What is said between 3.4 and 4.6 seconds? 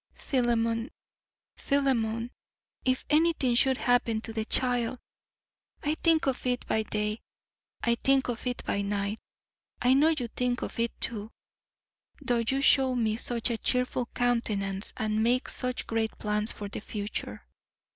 should happen to the